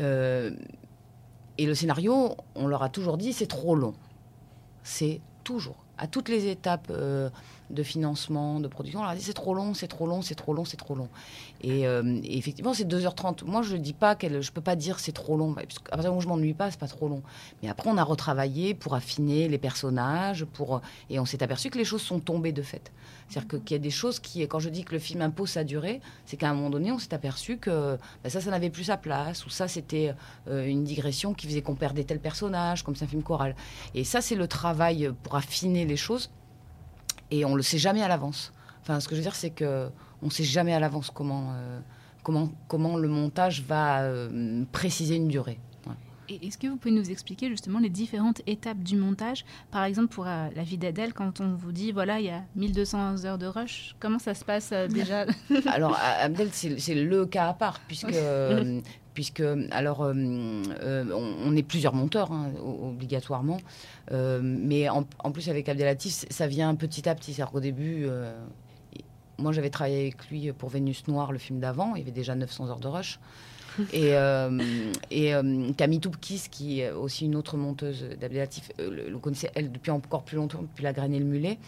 Euh, 0.00 0.50
et 1.56 1.66
le 1.66 1.74
scénario, 1.74 2.36
on 2.54 2.66
leur 2.66 2.82
a 2.82 2.88
toujours 2.88 3.16
dit, 3.16 3.32
c'est 3.32 3.46
trop 3.46 3.74
long. 3.74 3.94
C'est 4.82 5.20
toujours. 5.44 5.84
À 5.98 6.06
toutes 6.06 6.28
les 6.28 6.46
étapes 6.48 6.88
euh, 6.90 7.28
de 7.70 7.82
financement, 7.82 8.60
de 8.60 8.68
production, 8.68 9.00
on 9.00 9.02
leur 9.02 9.10
a 9.12 9.16
dit, 9.16 9.22
c'est 9.22 9.32
trop 9.32 9.52
long, 9.52 9.74
c'est 9.74 9.88
trop 9.88 10.06
long, 10.06 10.22
c'est 10.22 10.34
trop 10.36 10.54
long, 10.54 10.64
c'est 10.64 10.76
trop 10.76 10.94
long. 10.94 11.08
Et, 11.60 11.86
euh, 11.86 12.20
et 12.22 12.38
effectivement, 12.38 12.72
c'est 12.72 12.86
2h30. 12.86 13.44
Moi, 13.44 13.62
je 13.62 13.74
ne 13.74 13.80
dis 13.82 13.92
pas 13.92 14.14
qu'elle, 14.14 14.40
je 14.40 14.52
peux 14.52 14.60
pas 14.60 14.76
dire 14.76 15.00
c'est 15.00 15.12
trop 15.12 15.36
long. 15.36 15.54
Parce 15.54 15.78
qu'à 15.80 15.90
partir 15.90 16.04
du 16.04 16.06
moment 16.08 16.18
où 16.18 16.20
je 16.22 16.28
m'ennuie 16.28 16.54
pas, 16.54 16.70
c'est 16.70 16.78
pas 16.80 16.86
trop 16.86 17.08
long. 17.08 17.22
Mais 17.62 17.68
après, 17.68 17.90
on 17.90 17.98
a 17.98 18.04
retravaillé 18.04 18.74
pour 18.74 18.94
affiner 18.94 19.48
les 19.48 19.58
personnages, 19.58 20.44
pour 20.44 20.80
et 21.10 21.18
on 21.18 21.24
s'est 21.26 21.42
aperçu 21.42 21.68
que 21.70 21.78
les 21.78 21.84
choses 21.84 22.02
sont 22.02 22.20
tombées 22.20 22.52
de 22.52 22.62
fait. 22.62 22.90
C'est-à-dire 23.28 23.48
que- 23.48 23.56
qu'il 23.56 23.74
y 23.74 23.80
a 23.80 23.82
des 23.82 23.90
choses 23.90 24.20
qui, 24.20 24.40
quand 24.42 24.58
je 24.60 24.70
dis 24.70 24.84
que 24.84 24.92
le 24.92 24.98
film 24.98 25.20
impose 25.20 25.50
sa 25.50 25.64
durée, 25.64 26.00
c'est 26.24 26.36
qu'à 26.38 26.48
un 26.48 26.54
moment 26.54 26.70
donné, 26.70 26.92
on 26.92 26.98
s'est 26.98 27.12
aperçu 27.12 27.58
que 27.58 27.98
bah, 28.24 28.30
ça, 28.30 28.40
ça 28.40 28.50
n'avait 28.50 28.70
plus 28.70 28.84
sa 28.84 28.96
place, 28.96 29.44
ou 29.44 29.50
ça, 29.50 29.68
c'était 29.68 30.14
euh, 30.48 30.64
une 30.66 30.84
digression 30.84 31.34
qui 31.34 31.46
faisait 31.46 31.60
qu'on 31.60 31.74
perdait 31.74 32.04
tel 32.04 32.20
personnage, 32.20 32.82
comme 32.84 32.96
c'est 32.96 33.04
un 33.04 33.08
film 33.08 33.22
choral. 33.22 33.54
Et 33.94 34.04
ça, 34.04 34.20
c'est 34.22 34.36
le 34.36 34.46
travail 34.48 35.10
pour 35.24 35.34
affiner 35.34 35.84
les 35.88 35.96
choses, 35.96 36.30
et 37.30 37.44
on 37.44 37.54
le 37.54 37.62
sait 37.62 37.78
jamais 37.78 38.02
à 38.02 38.08
l'avance. 38.08 38.52
Enfin, 38.82 39.00
ce 39.00 39.08
que 39.08 39.14
je 39.14 39.20
veux 39.20 39.24
dire, 39.24 39.34
c'est 39.34 39.50
que 39.50 39.88
on 40.22 40.30
sait 40.30 40.44
jamais 40.44 40.74
à 40.74 40.80
l'avance 40.80 41.10
comment, 41.10 41.52
euh, 41.52 41.80
comment, 42.22 42.50
comment 42.66 42.96
le 42.96 43.08
montage 43.08 43.62
va 43.62 44.02
euh, 44.02 44.64
préciser 44.72 45.16
une 45.16 45.28
durée. 45.28 45.58
Est-ce 46.28 46.58
que 46.58 46.66
vous 46.66 46.76
pouvez 46.76 46.94
nous 46.94 47.10
expliquer 47.10 47.48
justement 47.48 47.78
les 47.78 47.88
différentes 47.88 48.42
étapes 48.46 48.78
du 48.78 48.96
montage? 48.96 49.44
Par 49.70 49.84
exemple, 49.84 50.08
pour 50.08 50.26
euh, 50.26 50.48
la 50.54 50.62
vie 50.62 50.76
d'Adèle, 50.76 51.14
quand 51.14 51.40
on 51.40 51.54
vous 51.54 51.72
dit, 51.72 51.90
voilà, 51.90 52.20
il 52.20 52.26
y 52.26 52.30
a 52.30 52.42
1200 52.54 53.24
heures 53.24 53.38
de 53.38 53.46
rush, 53.46 53.96
comment 53.98 54.18
ça 54.18 54.34
se 54.34 54.44
passe 54.44 54.70
euh, 54.72 54.88
déjà? 54.88 55.24
Alors, 55.66 55.98
Abdel, 56.20 56.50
c'est 56.52 56.78
c'est 56.78 56.94
le 56.94 57.24
cas 57.24 57.48
à 57.48 57.54
part, 57.54 57.80
puisque, 57.86 58.04
euh, 58.12 58.80
puisque 59.18 59.42
alors, 59.72 60.02
euh, 60.02 60.14
euh, 60.14 61.04
on, 61.12 61.50
on 61.50 61.56
est 61.56 61.64
plusieurs 61.64 61.92
monteurs, 61.92 62.30
hein, 62.30 62.52
obligatoirement. 62.62 63.58
Euh, 64.12 64.38
mais 64.40 64.88
en, 64.88 65.08
en 65.18 65.32
plus, 65.32 65.48
avec 65.48 65.68
Abdelatif, 65.68 66.24
ça 66.30 66.46
vient 66.46 66.72
petit 66.76 67.08
à 67.08 67.16
petit. 67.16 67.32
C'est-à-dire 67.34 67.50
qu'au 67.50 67.58
début, 67.58 68.06
moi, 69.38 69.50
j'avais 69.50 69.70
travaillé 69.70 70.02
avec 70.02 70.30
lui 70.30 70.52
pour 70.52 70.68
Vénus 70.68 71.08
Noire, 71.08 71.32
le 71.32 71.38
film 71.38 71.58
d'avant. 71.58 71.96
Il 71.96 71.98
y 71.98 72.02
avait 72.02 72.12
déjà 72.12 72.36
900 72.36 72.68
heures 72.68 72.78
de 72.78 72.86
rush. 72.86 73.18
Et, 73.92 74.12
et 75.10 75.32
Camille 75.76 76.00
Toupkis, 76.00 76.44
qui 76.48 76.80
est 76.80 76.92
aussi 76.92 77.24
une 77.24 77.34
autre 77.34 77.56
monteuse 77.56 78.04
d'Abdelatif, 78.20 78.70
le, 78.78 79.10
le 79.10 79.18
connaissait, 79.18 79.50
elle, 79.56 79.72
depuis 79.72 79.90
encore 79.90 80.22
plus 80.22 80.36
longtemps, 80.36 80.62
depuis 80.62 80.84
La 80.84 80.92
Graine 80.92 81.12
et 81.12 81.18
le 81.18 81.24
Mulet. 81.24 81.58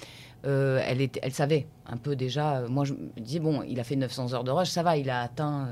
Elle, 0.45 1.01
était, 1.01 1.19
elle 1.25 1.33
savait 1.33 1.67
un 1.87 1.97
peu 1.97 2.15
déjà. 2.15 2.63
moi, 2.69 2.85
je 2.85 2.95
me 2.95 3.21
disais, 3.21 3.41
bon, 3.41 3.65
il 3.65 3.81
a 3.81 3.85
fait 3.85 3.97
900 3.97 4.35
heures 4.35 4.45
de 4.45 4.53
rush, 4.53 4.69
ça 4.71 4.85
va, 4.85 4.97
il 4.97 5.11
a 5.11 5.23
atteint. 5.23 5.69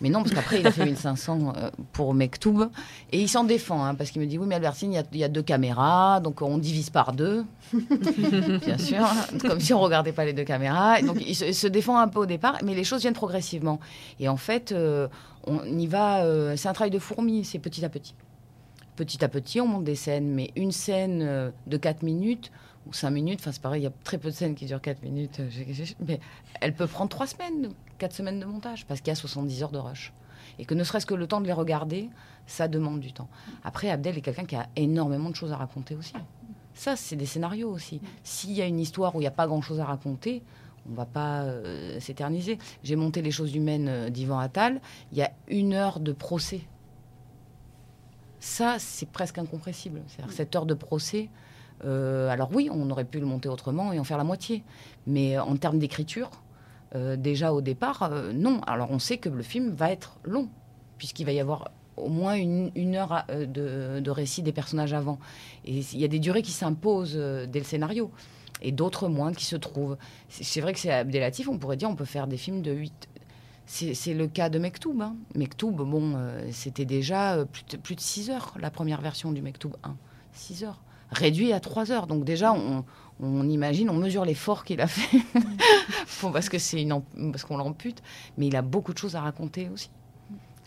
Mais 0.00 0.08
non, 0.10 0.22
parce 0.22 0.34
qu'après, 0.34 0.60
il 0.60 0.66
a 0.66 0.70
fait 0.72 0.84
1500 0.84 1.52
euh, 1.56 1.70
pour 1.92 2.14
Mektoub. 2.14 2.70
Et 3.12 3.20
il 3.20 3.28
s'en 3.28 3.44
défend, 3.44 3.84
hein, 3.84 3.94
parce 3.94 4.10
qu'il 4.10 4.20
me 4.22 4.26
dit, 4.26 4.38
oui, 4.38 4.46
mais 4.46 4.54
Albertine, 4.56 4.92
il 4.92 4.96
y 4.96 4.98
a- 4.98 5.04
il 5.12 5.18
y, 5.18 5.24
a 5.24 5.28
deux 5.28 5.42
caméras, 5.42 6.20
donc 6.20 6.42
on 6.42 6.58
divise 6.58 6.90
par 6.90 7.12
deux. 7.12 7.44
Bien 7.72 8.78
sûr, 8.78 9.06
comme 9.40 9.60
si 9.60 9.72
on 9.74 9.80
regardait 9.80 10.12
pas 10.12 10.24
les 10.24 10.32
deux 10.32 10.44
caméras. 10.44 11.00
Et 11.00 11.02
donc, 11.02 11.16
il 11.26 11.34
se, 11.34 11.44
il 11.46 11.54
se 11.54 11.66
défend 11.66 11.98
un 11.98 12.08
peu 12.08 12.20
au 12.20 12.26
départ, 12.26 12.58
mais 12.64 12.74
les 12.74 12.84
choses 12.84 13.00
viennent 13.02 13.14
progressivement. 13.14 13.80
Et 14.20 14.28
en 14.28 14.36
fait, 14.36 14.72
euh, 14.72 15.08
on 15.46 15.64
y 15.64 15.86
va. 15.86 16.22
euh, 16.24 16.54
c'est 16.56 16.68
un 16.68 16.72
travail 16.72 16.90
de 16.90 16.98
fourmi, 16.98 17.44
c'est 17.44 17.58
petit 17.58 17.84
à 17.84 17.88
petit. 17.88 18.14
Petit 18.96 19.24
à 19.24 19.28
petit, 19.28 19.60
on 19.60 19.66
monte 19.68 19.84
des 19.84 19.94
scènes, 19.94 20.28
mais 20.34 20.50
une 20.56 20.72
scène 20.72 21.22
euh, 21.22 21.50
de 21.66 21.76
4 21.76 22.02
minutes 22.02 22.50
ou 22.86 22.92
5 22.92 23.10
minutes, 23.10 23.38
enfin 23.40 23.52
c'est 23.52 23.62
pareil, 23.62 23.82
il 23.82 23.84
y 23.84 23.86
a 23.88 23.92
très 24.02 24.18
peu 24.18 24.28
de 24.30 24.34
scènes 24.34 24.54
qui 24.54 24.64
durent 24.66 24.80
4 24.80 25.02
minutes, 25.02 25.40
mais 26.06 26.18
elle 26.60 26.74
peut 26.74 26.86
prendre 26.86 27.10
3 27.10 27.26
semaines, 27.26 27.68
4 27.98 28.12
semaines 28.12 28.40
de 28.40 28.46
montage, 28.46 28.86
parce 28.86 29.00
qu'il 29.00 29.08
y 29.08 29.12
a 29.12 29.16
70 29.16 29.62
heures 29.62 29.70
de 29.70 29.78
rush. 29.78 30.12
Et 30.58 30.64
que 30.64 30.74
ne 30.74 30.82
serait-ce 30.84 31.06
que 31.06 31.14
le 31.14 31.26
temps 31.26 31.40
de 31.40 31.46
les 31.46 31.52
regarder, 31.52 32.08
ça 32.46 32.68
demande 32.68 33.00
du 33.00 33.12
temps. 33.12 33.28
Après, 33.64 33.90
Abdel 33.90 34.16
est 34.18 34.20
quelqu'un 34.22 34.44
qui 34.44 34.56
a 34.56 34.68
énormément 34.76 35.30
de 35.30 35.34
choses 35.36 35.52
à 35.52 35.56
raconter 35.56 35.94
aussi. 35.94 36.14
Ça, 36.74 36.96
c'est 36.96 37.16
des 37.16 37.26
scénarios 37.26 37.70
aussi. 37.70 38.00
S'il 38.22 38.52
y 38.52 38.62
a 38.62 38.66
une 38.66 38.80
histoire 38.80 39.14
où 39.14 39.18
il 39.18 39.22
n'y 39.22 39.28
a 39.28 39.32
pas 39.32 39.46
grand-chose 39.46 39.80
à 39.80 39.84
raconter, 39.84 40.42
on 40.88 40.92
ne 40.92 40.96
va 40.96 41.06
pas 41.06 41.42
euh, 41.42 42.00
s'éterniser. 42.00 42.58
J'ai 42.82 42.96
monté 42.96 43.20
Les 43.20 43.30
choses 43.30 43.54
humaines 43.54 43.88
euh, 43.88 44.10
d'Ivan 44.10 44.38
Attal. 44.38 44.80
Il 45.12 45.18
y 45.18 45.22
a 45.22 45.30
une 45.48 45.74
heure 45.74 46.00
de 46.00 46.12
procès. 46.12 46.62
Ça, 48.40 48.76
c'est 48.78 49.08
presque 49.08 49.38
incompressible. 49.38 50.02
C'est-à-dire 50.06 50.32
cette 50.32 50.54
heure 50.56 50.66
de 50.66 50.74
procès. 50.74 51.28
euh, 51.84 52.28
alors 52.30 52.50
oui, 52.52 52.70
on 52.72 52.88
aurait 52.90 53.04
pu 53.04 53.20
le 53.20 53.26
monter 53.26 53.48
autrement 53.48 53.92
et 53.92 53.98
en 53.98 54.04
faire 54.04 54.18
la 54.18 54.24
moitié. 54.24 54.62
Mais 55.06 55.38
en 55.38 55.56
termes 55.56 55.78
d'écriture, 55.78 56.30
Euh, 56.94 57.16
déjà 57.16 57.52
au 57.52 57.60
départ, 57.60 58.02
euh, 58.02 58.32
non. 58.32 58.60
Alors 58.66 58.90
on 58.90 58.98
sait 58.98 59.18
que 59.18 59.28
le 59.28 59.42
film 59.42 59.70
va 59.74 59.90
être 59.90 60.18
long, 60.24 60.48
puisqu'il 60.96 61.26
va 61.26 61.32
y 61.32 61.40
avoir 61.40 61.70
au 61.96 62.08
moins 62.08 62.34
une, 62.34 62.94
heure 62.94 63.24
euh, 63.30 63.44
de, 64.00 64.10
récit 64.10 64.42
des 64.42 64.52
personnages 64.52 64.94
avant. 64.94 65.18
Et 65.64 65.78
il 65.78 65.98
y 65.98 66.04
a 66.04 66.08
des 66.08 66.20
durées 66.20 66.42
qui 66.42 66.52
s'imposent 66.52 67.16
dès 67.16 67.58
le 67.58 67.64
scénario, 67.64 68.10
et 68.62 68.72
d'autres 68.72 69.08
moins 69.08 69.32
qui 69.32 69.44
se 69.44 69.56
trouvent. 69.56 69.96
C'est 70.28 70.60
vrai 70.60 70.72
que 70.72 70.78
c'est 70.78 70.92
Abdelatif, 70.92 71.48
on 71.48 71.58
pourrait 71.58 71.76
dire 71.76 71.90
on 71.90 71.96
peut 71.96 72.04
faire 72.04 72.26
des 72.26 72.36
films 72.36 72.62
de 72.62 72.72
8... 72.72 73.08
C'est 73.70 74.14
le 74.14 74.28
cas 74.28 74.48
de 74.48 74.58
Mektoub. 74.58 75.02
Hein. 75.02 75.14
Mektoub, 75.34 75.72
bon, 75.72 76.16
c'était 76.52 76.86
déjà 76.86 77.44
plus 77.44 77.64
de, 77.70 77.76
plus 77.76 77.96
de 77.96 78.00
6 78.00 78.30
heures, 78.30 78.54
la 78.58 78.70
première 78.70 79.02
version 79.02 79.30
du 79.30 79.42
Mektoub 79.42 79.72
1. 79.82 79.94
6 80.32 80.64
heures. 80.64 80.80
Réduit 81.10 81.52
à 81.52 81.60
3 81.60 81.92
heures. 81.92 82.06
Donc 82.06 82.24
déjà, 82.24 82.54
on, 82.54 82.84
on 83.20 83.48
imagine, 83.48 83.90
on 83.90 83.94
mesure 83.94 84.24
l'effort 84.24 84.64
qu'il 84.64 84.80
a 84.80 84.86
fait. 84.86 85.18
Bon, 86.22 86.32
parce 86.32 86.48
que 86.48 86.58
c'est 86.58 86.82
une 86.82 87.00
parce 87.30 87.44
qu'on 87.44 87.56
l'ampute. 87.56 88.02
Mais 88.36 88.48
il 88.48 88.56
a 88.56 88.62
beaucoup 88.62 88.92
de 88.92 88.98
choses 88.98 89.14
à 89.14 89.20
raconter 89.20 89.68
aussi. 89.72 89.90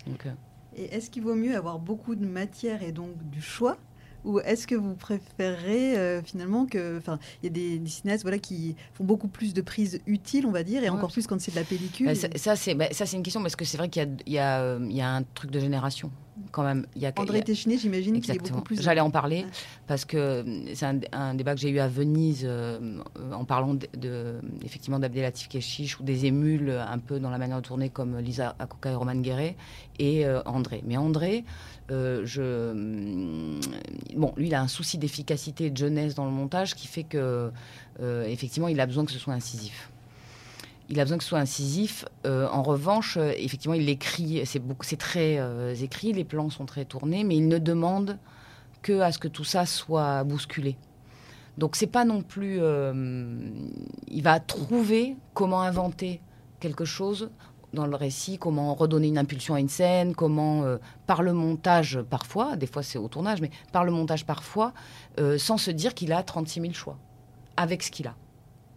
Donc, 0.07 0.25
euh, 0.25 0.31
Et 0.77 0.85
est-ce 0.95 1.09
qu'il 1.09 1.23
vaut 1.23 1.35
mieux 1.35 1.55
avoir 1.57 1.77
beaucoup 1.79 2.15
de 2.15 2.25
matière 2.25 2.83
et 2.83 2.91
donc 2.93 3.17
du 3.29 3.41
choix 3.41 3.77
ou 4.23 4.39
est-ce 4.39 4.67
que 4.67 4.75
vous 4.75 4.93
préférez 4.93 5.97
euh, 5.97 6.21
finalement 6.21 6.67
que, 6.67 6.95
enfin, 6.99 7.17
il 7.41 7.47
y 7.47 7.49
a 7.49 7.51
des, 7.51 7.79
des 7.79 7.89
cinéastes 7.89 8.21
voilà 8.21 8.37
qui 8.37 8.75
font 8.93 9.03
beaucoup 9.03 9.27
plus 9.27 9.53
de 9.55 9.61
prises 9.61 9.99
utiles, 10.05 10.45
on 10.45 10.51
va 10.51 10.61
dire, 10.63 10.83
et 10.83 10.89
Ouais. 10.91 10.95
encore 10.95 11.11
plus 11.11 11.25
quand 11.25 11.41
c'est 11.41 11.49
de 11.51 11.55
la 11.55 11.63
pellicule. 11.63 12.05
bah, 12.05 12.13
ça, 12.15 12.27
ça, 12.35 12.55
c'est 12.55 12.75
bah, 12.75 12.85
ça, 12.91 13.07
c'est 13.07 13.17
une 13.17 13.23
question 13.23 13.41
parce 13.41 13.55
que 13.55 13.65
c'est 13.65 13.77
vrai 13.77 13.89
qu'il 13.89 14.03
y 14.03 14.05
a, 14.05 14.09
il 14.27 14.33
y, 14.33 14.37
a, 14.37 14.61
euh, 14.61 14.79
il 14.89 14.95
y 14.95 15.01
a 15.01 15.09
un 15.09 15.23
truc 15.23 15.49
de 15.49 15.59
génération 15.59 16.11
quand 16.51 16.63
même. 16.63 16.85
Il 16.95 17.01
y 17.01 17.05
a, 17.05 17.13
André 17.17 17.39
a- 17.39 17.41
Téchiné, 17.43 17.77
j'imagine 17.77 18.19
qu'il 18.21 18.33
est 18.35 18.37
beaucoup 18.39 18.61
plus. 18.61 18.81
J'allais 18.81 19.01
en 19.01 19.11
parler 19.11 19.45
parce 19.87 20.05
que 20.05 20.17
euh, 20.17 20.43
c'est 20.73 20.85
un, 20.85 20.99
un 21.11 21.33
débat 21.35 21.53
que 21.55 21.61
j'ai 21.61 21.69
eu 21.69 21.79
à 21.79 21.87
Venise 21.87 22.41
euh, 22.43 22.99
en 23.33 23.45
parlant 23.45 23.73
de, 23.75 23.87
de- 23.97 24.39
effectivement 24.63 24.99
d'Abdelatif 24.99 25.47
Keshish 25.49 25.99
ou 25.99 26.03
des 26.03 26.25
émules 26.25 26.69
euh, 26.69 26.85
un 26.85 26.97
peu 26.99 27.19
dans 27.19 27.29
la 27.29 27.37
manière 27.37 27.57
de 27.61 27.65
tourner 27.67 27.89
comme 27.89 28.17
Lisa 28.19 28.55
Akoka 28.59 28.91
et 28.91 28.95
Roman 28.95 29.15
Guéret 29.15 29.55
et 29.99 30.25
euh, 30.25 30.41
André. 30.45 30.83
Mais 30.85 30.97
André, 30.97 31.43
euh, 31.91 32.21
je, 32.25 32.71
hum, 32.71 33.59
bon, 34.15 34.33
lui, 34.37 34.47
il 34.47 34.55
a 34.55 34.61
un 34.61 34.67
souci 34.67 34.97
d'efficacité 34.97 35.65
et 35.65 35.69
de 35.69 35.77
jeunesse 35.77 36.15
dans 36.15 36.25
le 36.25 36.31
montage 36.31 36.73
qui 36.75 36.87
fait 36.87 37.03
que 37.03 37.51
effectivement, 38.25 38.67
il 38.67 38.79
a 38.79 38.87
besoin 38.87 39.05
que 39.05 39.11
ce 39.11 39.19
soit 39.19 39.33
incisif. 39.35 39.90
Il 40.91 40.99
a 40.99 41.05
besoin 41.05 41.17
que 41.17 41.23
ce 41.23 41.29
soit 41.29 41.39
incisif. 41.39 42.03
Euh, 42.25 42.49
en 42.49 42.63
revanche, 42.63 43.15
euh, 43.15 43.31
effectivement, 43.37 43.75
il 43.75 43.87
écrit. 43.87 44.41
C'est 44.45 44.97
très 44.97 45.39
euh, 45.39 45.73
écrit. 45.73 46.11
Les 46.11 46.25
plans 46.25 46.49
sont 46.49 46.65
très 46.65 46.83
tournés, 46.83 47.23
mais 47.23 47.37
il 47.37 47.47
ne 47.47 47.57
demande 47.59 48.17
que 48.81 48.99
à 48.99 49.13
ce 49.13 49.17
que 49.17 49.29
tout 49.29 49.45
ça 49.45 49.65
soit 49.65 50.25
bousculé. 50.25 50.75
Donc 51.57 51.77
c'est 51.77 51.87
pas 51.87 52.03
non 52.03 52.21
plus. 52.21 52.59
il 54.07 54.23
va 54.23 54.39
trouver 54.39 55.15
comment 55.33 55.61
inventer 55.61 56.21
quelque 56.59 56.85
chose 56.85 57.29
dans 57.73 57.85
le 57.85 57.95
récit, 57.95 58.37
comment 58.37 58.73
redonner 58.73 59.07
une 59.07 59.17
impulsion 59.17 59.53
à 59.53 59.59
une 59.59 59.69
scène, 59.69 60.15
comment 60.15 60.63
par 61.05 61.21
le 61.21 61.33
montage 61.33 61.99
parfois, 62.09 62.55
des 62.55 62.67
fois 62.67 62.83
c'est 62.83 62.97
au 62.97 63.07
tournage, 63.09 63.41
mais 63.41 63.51
par 63.71 63.83
le 63.83 63.91
montage 63.91 64.25
parfois, 64.25 64.73
sans 65.37 65.57
se 65.57 65.71
dire 65.71 65.93
qu'il 65.93 66.13
a 66.13 66.23
36 66.23 66.61
000 66.61 66.73
choix 66.73 66.97
avec 67.57 67.83
ce 67.83 67.91
qu'il 67.91 68.07
a. 68.07 68.15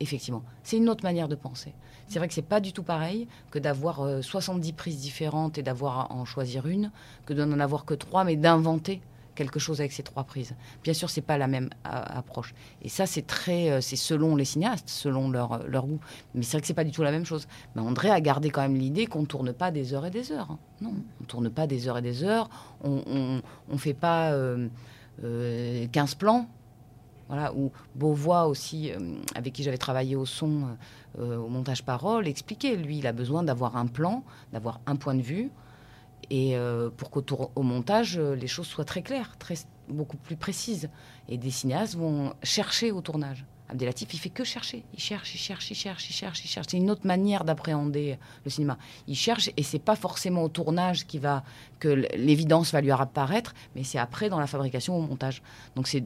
Effectivement, 0.04 0.42
c'est 0.62 0.76
une 0.76 0.90
autre 0.90 1.02
manière 1.02 1.28
de 1.28 1.34
penser. 1.34 1.72
C'est 2.08 2.18
vrai 2.18 2.28
que 2.28 2.34
c'est 2.34 2.42
pas 2.42 2.60
du 2.60 2.74
tout 2.74 2.82
pareil 2.82 3.26
que 3.50 3.58
d'avoir 3.58 4.02
euh, 4.02 4.20
70 4.20 4.74
prises 4.74 5.00
différentes 5.00 5.56
et 5.56 5.62
d'avoir 5.62 5.98
à 6.00 6.12
en 6.12 6.26
choisir 6.26 6.66
une, 6.66 6.90
que 7.24 7.32
de 7.32 7.42
n'en 7.42 7.58
avoir 7.58 7.86
que 7.86 7.94
trois, 7.94 8.22
mais 8.22 8.36
d'inventer 8.36 9.00
quelque 9.34 9.58
chose 9.58 9.80
avec 9.80 9.92
ces 9.92 10.02
trois 10.02 10.24
prises. 10.24 10.54
Bien 10.82 10.92
sûr, 10.92 11.08
c'est 11.08 11.22
pas 11.22 11.38
la 11.38 11.46
même 11.46 11.70
a- 11.84 12.18
approche. 12.18 12.54
Et 12.82 12.90
ça, 12.90 13.06
c'est 13.06 13.26
très, 13.26 13.70
euh, 13.70 13.80
c'est 13.80 13.96
selon 13.96 14.36
les 14.36 14.44
cinéastes, 14.44 14.90
selon 14.90 15.30
leur, 15.30 15.58
goût. 15.86 16.00
Mais 16.34 16.42
c'est 16.42 16.52
vrai 16.52 16.60
que 16.60 16.66
c'est 16.66 16.74
pas 16.74 16.84
du 16.84 16.92
tout 16.92 17.02
la 17.02 17.10
même 17.10 17.24
chose. 17.24 17.48
Mais 17.74 17.80
André 17.80 18.10
a 18.10 18.20
gardé 18.20 18.50
quand 18.50 18.60
même 18.60 18.76
l'idée 18.76 19.06
qu'on 19.06 19.24
tourne 19.24 19.54
pas 19.54 19.70
des 19.70 19.94
heures 19.94 20.04
et 20.04 20.10
des 20.10 20.32
heures. 20.32 20.50
hein. 20.50 20.58
Non, 20.82 20.92
on 21.22 21.24
tourne 21.24 21.48
pas 21.48 21.66
des 21.66 21.88
heures 21.88 21.96
et 21.96 22.02
des 22.02 22.22
heures. 22.24 22.50
On, 22.84 23.40
on, 23.72 23.78
fait 23.78 23.94
pas 23.94 24.32
euh, 24.32 24.68
euh, 25.24 25.86
15 25.90 26.14
plans. 26.16 26.46
Voilà, 27.28 27.54
ou 27.54 27.72
Beauvois 27.94 28.46
aussi, 28.46 28.92
euh, 28.92 28.98
avec 29.34 29.54
qui 29.54 29.62
j'avais 29.62 29.78
travaillé 29.78 30.14
au 30.14 30.26
son, 30.26 30.76
euh, 31.18 31.38
au 31.38 31.48
montage 31.48 31.82
parole, 31.82 32.28
expliquait, 32.28 32.76
lui, 32.76 32.98
il 32.98 33.06
a 33.06 33.12
besoin 33.12 33.42
d'avoir 33.42 33.76
un 33.76 33.86
plan, 33.86 34.24
d'avoir 34.52 34.80
un 34.86 34.96
point 34.96 35.14
de 35.14 35.22
vue, 35.22 35.50
et 36.30 36.56
euh, 36.56 36.90
pour 36.90 37.10
qu'au 37.10 37.24
au 37.54 37.62
montage, 37.62 38.18
euh, 38.18 38.34
les 38.34 38.46
choses 38.46 38.66
soient 38.66 38.84
très 38.84 39.02
claires, 39.02 39.36
très, 39.38 39.54
beaucoup 39.88 40.16
plus 40.16 40.36
précises. 40.36 40.88
Et 41.28 41.38
des 41.38 41.50
cinéastes 41.50 41.96
vont 41.96 42.34
chercher 42.42 42.92
au 42.92 43.00
tournage. 43.00 43.44
Abdelatif, 43.68 44.12
il 44.12 44.18
fait 44.18 44.30
que 44.30 44.44
chercher. 44.44 44.84
Il 44.92 45.00
cherche, 45.00 45.34
il 45.34 45.38
cherche, 45.38 45.70
il 45.70 45.74
cherche, 45.74 46.08
il 46.08 46.12
cherche, 46.12 46.44
il 46.44 46.48
cherche. 46.48 46.66
C'est 46.70 46.76
une 46.76 46.90
autre 46.90 47.06
manière 47.06 47.44
d'appréhender 47.44 48.18
le 48.44 48.50
cinéma. 48.50 48.78
Il 49.08 49.16
cherche, 49.16 49.50
et 49.56 49.62
c'est 49.62 49.78
pas 49.78 49.96
forcément 49.96 50.44
au 50.44 50.48
tournage 50.48 51.06
qui 51.06 51.18
va 51.18 51.44
que 51.78 51.88
l'évidence 51.88 52.72
va 52.72 52.80
lui 52.82 52.90
apparaître, 52.90 53.54
mais 53.74 53.82
c'est 53.82 53.98
après 53.98 54.28
dans 54.28 54.38
la 54.38 54.46
fabrication 54.46 54.96
au 54.96 55.00
montage. 55.00 55.42
Donc 55.76 55.88
c'est 55.88 56.04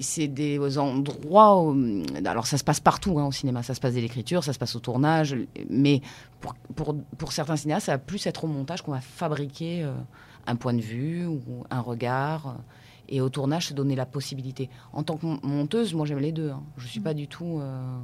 c'est 0.00 0.28
des 0.28 0.78
endroits. 0.78 1.62
où- 1.62 2.02
alors, 2.24 2.46
ça 2.46 2.56
se 2.58 2.64
passe 2.64 2.80
partout 2.80 3.18
hein, 3.18 3.26
au 3.26 3.32
cinéma. 3.32 3.62
Ça 3.62 3.74
se 3.74 3.80
passe 3.80 3.94
dès 3.94 4.00
l'écriture, 4.00 4.42
ça 4.44 4.52
se 4.52 4.58
passe 4.58 4.74
au 4.76 4.80
tournage. 4.80 5.36
Mais 5.70 6.00
pour, 6.40 6.54
pour, 6.74 6.94
pour 7.18 7.32
certains 7.32 7.56
cinéastes, 7.56 7.86
ça 7.86 7.92
va 7.92 7.98
plus 7.98 8.26
être 8.26 8.44
au 8.44 8.46
montage 8.48 8.82
qu'on 8.82 8.92
va 8.92 9.00
fabriquer 9.00 9.82
euh, 9.84 9.92
un 10.46 10.56
point 10.56 10.74
de 10.74 10.80
vue 10.80 11.26
ou 11.26 11.40
un 11.70 11.80
regard. 11.80 12.46
euh, 12.48 12.52
et 13.10 13.20
au 13.20 13.28
tournage, 13.28 13.66
se 13.66 13.74
donner 13.74 13.94
la 13.96 14.06
possibilité. 14.06 14.70
En 14.94 15.02
tant 15.02 15.18
que 15.18 15.26
mon- 15.26 15.38
monteuse, 15.42 15.92
moi, 15.92 16.06
j'aime 16.06 16.20
les 16.20 16.32
deux. 16.32 16.48
hein. 16.50 16.62
Je 16.78 16.86
suis 16.86 17.00
pas 17.00 17.12
du 17.12 17.28
tout. 17.28 17.58
euh, 17.60 17.98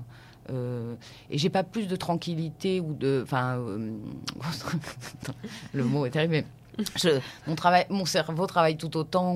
euh, 0.51 0.95
et 1.31 1.39
j'ai 1.39 1.49
pas 1.49 1.63
plus 1.63 1.87
de 1.89 1.97
tranquillité 1.97 2.81
ou 2.81 2.93
de. 2.93 3.21
Enfin. 3.23 3.57
euh, 3.59 3.93
le 5.73 5.85
mot 5.85 6.05
est 6.07 6.11
terrible, 6.11 6.33
mais. 6.33 6.45
Mon, 7.47 7.55
travail, 7.55 7.87
mon 7.91 8.05
cerveau 8.05 8.47
travaille 8.47 8.77
tout 8.77 8.97
autant, 8.97 9.35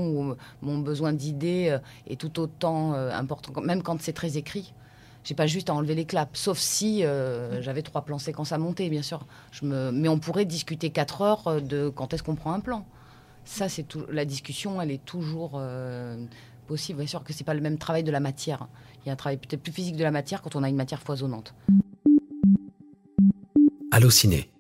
mon 0.63 0.79
besoin 0.79 1.13
d'idées 1.13 1.69
euh, 1.71 1.79
est 2.07 2.21
tout 2.21 2.41
autant 2.41 2.95
euh, 2.95 3.11
important, 3.13 3.61
même 3.61 3.83
quand 3.83 4.01
c'est 4.01 4.13
très 4.13 4.37
écrit. 4.37 4.73
J'ai 5.25 5.35
pas 5.35 5.47
juste 5.47 5.71
à 5.71 5.75
enlever 5.75 5.95
les 5.95 6.05
claps, 6.05 6.39
sauf 6.39 6.59
si 6.59 7.05
euh, 7.05 7.63
j'avais 7.63 7.83
trois 7.83 8.03
plans 8.03 8.19
séquences 8.19 8.53
à 8.53 8.59
monter, 8.59 8.91
bien 8.91 9.01
sûr. 9.03 9.27
Mais 9.63 10.09
on 10.09 10.19
pourrait 10.19 10.45
discuter 10.45 10.91
quatre 10.91 11.23
heures 11.23 11.63
de 11.63 11.89
quand 11.89 12.13
est-ce 12.13 12.23
qu'on 12.23 12.35
prend 12.35 12.53
un 12.53 12.61
plan. 12.61 12.85
Ça, 13.47 13.71
c'est 13.71 13.87
la 14.11 14.27
discussion, 14.27 14.83
elle 14.83 14.91
est 14.91 15.03
toujours 15.03 15.63
possible. 16.67 16.99
Bien 16.99 17.07
sûr 17.07 17.25
que 17.25 17.33
c'est 17.33 17.45
pas 17.45 17.55
le 17.55 17.63
même 17.63 17.79
travail 17.79 18.05
de 18.05 18.11
la 18.11 18.21
matière. 18.21 18.69
Il 19.03 19.09
y 19.09 19.11
a 19.11 19.15
un 19.15 19.17
travail 19.17 19.39
peut-être 19.39 19.63
plus 19.63 19.73
physique 19.73 19.97
de 19.97 20.03
la 20.03 20.11
matière 20.11 20.43
quand 20.43 20.57
on 20.57 20.63
a 20.63 20.69
une 20.69 20.77
matière 20.77 21.01
foisonnante. 21.01 21.55
Allociné, 23.91 24.51